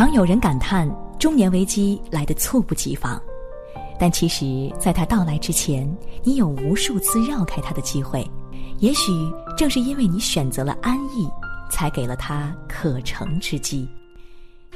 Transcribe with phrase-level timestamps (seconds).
[0.00, 3.20] 常有人感叹中年危机来得猝不及防，
[3.98, 5.86] 但其实，在它到来之前，
[6.22, 8.26] 你有无数次绕开它的机会。
[8.78, 9.12] 也许
[9.58, 11.28] 正是因为你选择了安逸，
[11.70, 13.86] 才给了它可乘之机。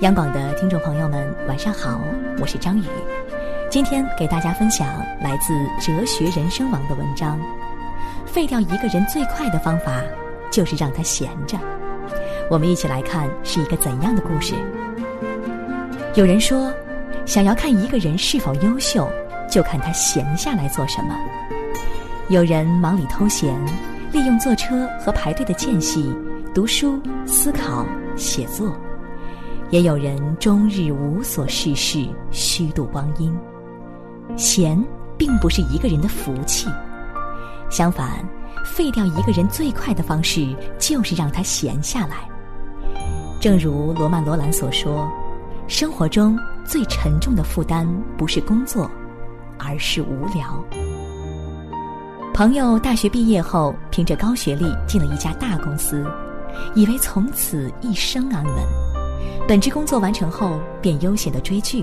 [0.00, 1.98] 央广的听众朋友们，晚上好，
[2.38, 2.84] 我是张宇，
[3.70, 4.86] 今天给大家分享
[5.22, 7.40] 来自哲学人生王的文章：
[8.26, 10.02] 废掉一个人最快的方法，
[10.52, 11.58] 就是让他闲着。
[12.50, 14.54] 我们一起来看是一个怎样的故事。
[16.16, 16.72] 有人说，
[17.26, 19.10] 想要看一个人是否优秀，
[19.50, 21.16] 就看他闲下来做什么。
[22.28, 23.52] 有人忙里偷闲，
[24.12, 26.14] 利用坐车和排队的间隙
[26.54, 27.84] 读书、思考、
[28.14, 28.68] 写作；
[29.70, 33.36] 也有人终日无所事事，虚度光阴。
[34.36, 34.80] 闲
[35.18, 36.68] 并不是一个人的福气，
[37.68, 38.24] 相反，
[38.64, 40.46] 废掉一个人最快的方式
[40.78, 42.18] 就是让他闲下来。
[43.40, 45.10] 正如罗曼·罗兰所说。
[45.66, 48.90] 生活中最沉重的负担不是工作，
[49.58, 50.62] 而是无聊。
[52.34, 56.04] 朋友大学毕业后，凭着高学历进了一家大公司，
[56.74, 58.54] 以为从此一生安稳。
[59.48, 61.82] 本职工作完成后，便悠闲的追剧。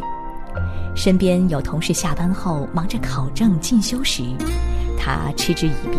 [0.96, 4.24] 身边有同事下班后忙着考证进修时，
[4.96, 5.98] 他嗤之以鼻，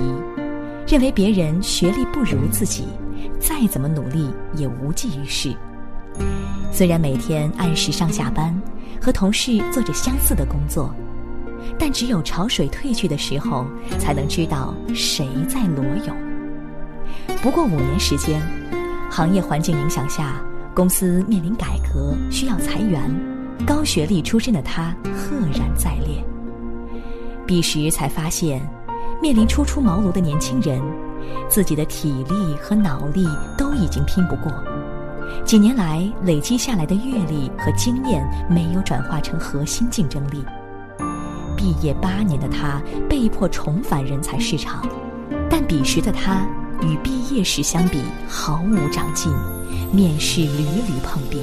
[0.87, 2.87] 认为别人学历不如自己，
[3.41, 5.53] 再怎么努力也无济于事。
[6.71, 8.55] 虽然每天按时上下班，
[9.01, 10.95] 和同事做着相似的工作，
[11.79, 13.67] 但只有潮水退去的时候，
[13.99, 16.17] 才能知道谁在裸泳。
[17.43, 18.41] 不过五年时间，
[19.11, 20.41] 行业环境影响下，
[20.75, 23.01] 公司面临改革，需要裁员。
[23.65, 26.25] 高学历出身的他赫然在列。
[27.47, 28.61] 彼时才发现，
[29.21, 30.81] 面临初出茅庐的年轻人，
[31.49, 33.25] 自己的体力和脑力
[33.57, 34.51] 都已经拼不过。
[35.45, 40.45] 几年来累积下来的阅历和经验没有转化成核心竞争力。
[41.57, 44.85] 毕业八年的他被迫重返人才市场，
[45.49, 46.47] 但彼时的他
[46.83, 49.33] 与毕业时相比毫无长进，
[49.93, 51.41] 面试屡屡碰壁。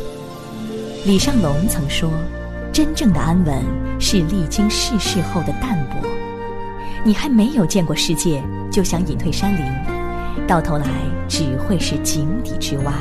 [1.05, 2.09] 李尚龙曾说
[2.73, 3.63] ：“真正的安稳
[3.99, 6.09] 是历经世事后的淡泊。
[7.05, 9.65] 你还没有见过世界，就想隐退山林，
[10.45, 10.85] 到头来
[11.29, 12.93] 只会是井底之蛙。”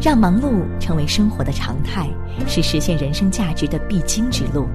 [0.00, 2.08] 让忙碌成为生活的常态，
[2.46, 4.66] 是实现人生价值的必经之路。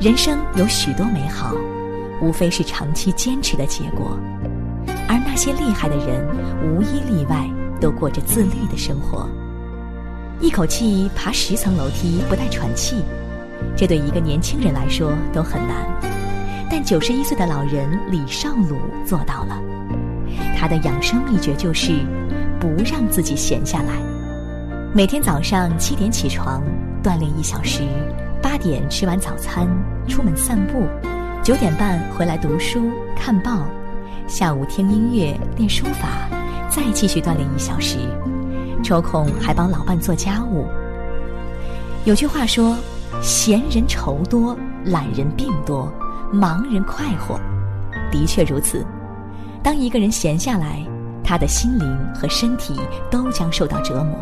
[0.00, 1.52] 人生有许多美好，
[2.22, 4.16] 无非是长期坚持的结果。
[5.08, 6.24] 而那些厉害的人，
[6.62, 7.44] 无一例外
[7.80, 9.28] 都过着自律的生活。
[10.40, 13.02] 一口气爬十层楼梯不带喘气，
[13.76, 15.84] 这对一个年轻人来说都很难。
[16.70, 19.60] 但九十一岁的老人李少鲁做到了。
[20.56, 21.92] 他的养生秘诀就是
[22.60, 23.94] 不让自己闲下来。
[24.92, 26.60] 每天早上七点起床，
[27.00, 27.84] 锻炼一小时；
[28.42, 29.68] 八点吃完早餐，
[30.08, 30.80] 出门散步；
[31.44, 33.62] 九点半回来读书看报；
[34.26, 36.28] 下午听音乐练书法，
[36.68, 37.98] 再继续锻炼一小时。
[38.82, 40.66] 抽空还帮老伴做家务。
[42.04, 42.76] 有句话说
[43.22, 45.88] ：“闲人愁多，懒人病多，
[46.32, 47.38] 忙人快活。”
[48.10, 48.84] 的确如此。
[49.62, 50.84] 当一个人闲下来，
[51.22, 52.74] 他的心灵和身体
[53.08, 54.18] 都将受到折磨。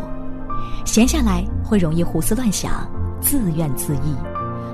[0.85, 2.89] 闲下来会容易胡思乱想、
[3.21, 4.01] 自怨自艾，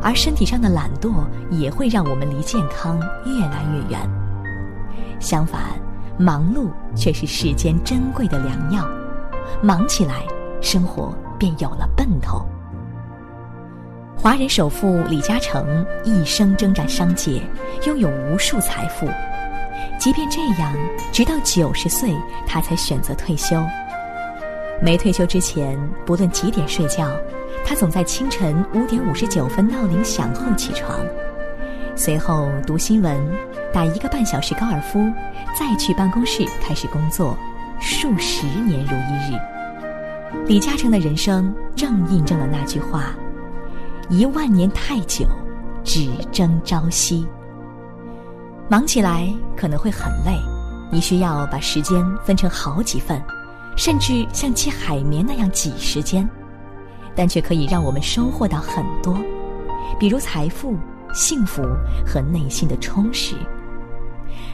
[0.01, 3.99] 而身体上的懒惰也会让我们离健康越来越远。
[5.19, 5.61] 相反，
[6.17, 8.87] 忙碌却是世间珍贵的良药，
[9.61, 10.23] 忙起来，
[10.61, 12.45] 生活便有了奔头。
[14.17, 17.41] 华人首富李嘉诚一生征战商界，
[17.85, 19.05] 拥有无数财富，
[19.99, 20.73] 即便这样，
[21.11, 22.15] 直到九十岁，
[22.47, 23.61] 他才选择退休。
[24.85, 25.75] 没退休之前，
[26.05, 27.09] 不论几点睡觉，
[27.65, 30.99] 他总在清晨五点五十九分闹铃响后起床，
[31.95, 33.19] 随后读新闻，
[33.73, 35.11] 打一个半小时高尔夫，
[35.59, 37.35] 再去办公室开始工作，
[37.81, 39.39] 数十年如一日。
[40.45, 43.15] 李嘉诚的人生正印证了那句话
[44.07, 45.25] ：“一万年太久，
[45.83, 47.25] 只争朝夕。”
[48.69, 50.39] 忙起来可能会很累，
[50.91, 53.19] 你需要把时间分成好几份。
[53.75, 56.27] 甚至像挤海绵那样挤时间，
[57.13, 59.17] 但却可以让我们收获到很多，
[59.99, 60.75] 比如财富、
[61.13, 61.61] 幸福
[62.05, 63.35] 和内心的充实。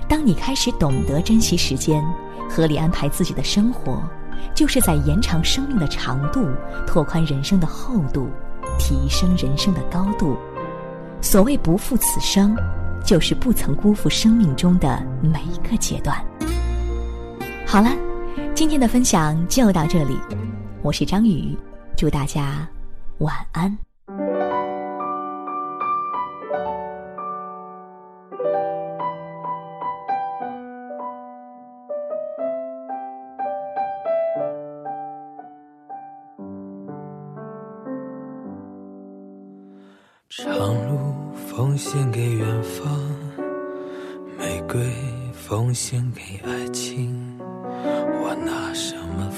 [0.07, 2.03] 当你开始懂得珍惜时间，
[2.50, 4.01] 合理安排自己的生活，
[4.53, 6.47] 就是在延长生命的长度，
[6.85, 8.27] 拓宽人生的厚度，
[8.77, 10.35] 提升人生的高度。
[11.21, 12.56] 所谓不负此生，
[13.06, 16.18] 就是不曾辜负生命中的每一个阶段。
[17.65, 17.91] 好了。
[18.61, 20.15] 今天的分享就到这里，
[20.83, 21.57] 我是张宇。
[21.97, 22.69] 祝大家
[23.17, 23.75] 晚安。
[40.29, 40.55] 长
[40.87, 42.95] 路奉献给远方，
[44.37, 44.79] 玫瑰
[45.33, 47.31] 奉献给爱情，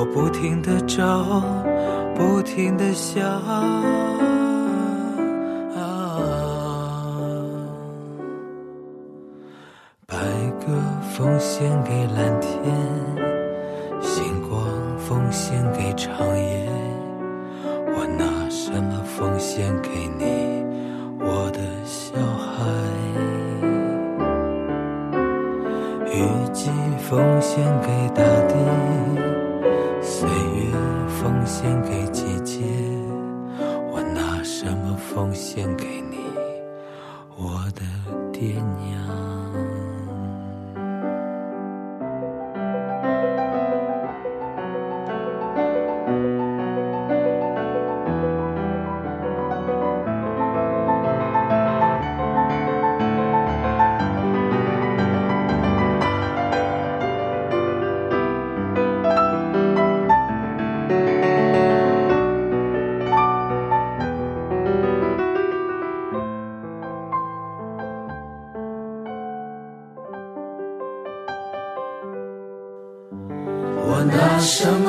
[0.00, 1.42] 我不停的找，
[2.14, 3.22] 不停的想。
[10.06, 10.16] 白
[10.58, 10.72] 鸽
[11.12, 12.50] 奉献给蓝天，
[14.00, 14.64] 星光
[14.96, 16.66] 奉献给长夜。
[17.94, 20.64] 我拿什么奉献给你，
[21.18, 22.56] 我的小孩？
[26.06, 26.24] 雨
[26.54, 28.22] 季奉献给大
[31.82, 32.60] 给姐姐。
[33.92, 36.18] 我拿什么奉献给你，
[37.36, 37.82] 我的
[38.32, 39.39] 爹娘？